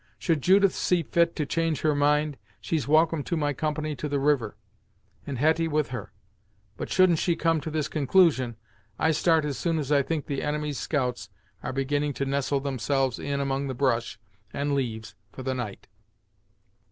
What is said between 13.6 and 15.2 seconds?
the brush and leaves